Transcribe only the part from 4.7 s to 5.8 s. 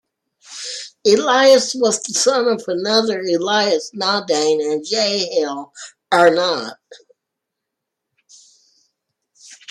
Jahel